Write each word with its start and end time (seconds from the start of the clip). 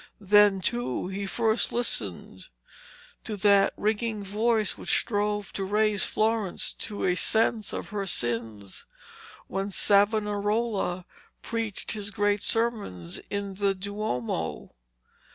Then, 0.19 0.61
too, 0.61 1.09
he 1.09 1.27
first 1.27 1.71
listened 1.71 2.47
to 3.23 3.37
that 3.37 3.71
ringing 3.77 4.23
voice 4.23 4.75
which 4.75 4.89
strove 4.99 5.53
to 5.53 5.63
raise 5.63 6.05
Florence 6.05 6.73
to 6.79 7.03
a 7.03 7.13
sense 7.13 7.71
of 7.71 7.89
her 7.89 8.07
sins, 8.07 8.87
when 9.45 9.69
Savonarola 9.69 11.05
preached 11.43 11.91
his 11.91 12.09
great 12.09 12.41
sermons 12.41 13.19
in 13.29 13.53
the 13.53 13.75
Duomo. 13.75 14.73